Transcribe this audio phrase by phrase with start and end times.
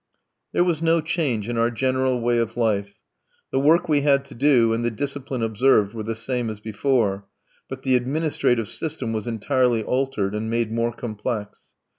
[0.51, 2.95] There was no change in our general way of life.
[3.51, 7.27] The work we had to do and the discipline observed were the same as before;
[7.69, 11.73] but the administrative system was entirely altered, and made more complex.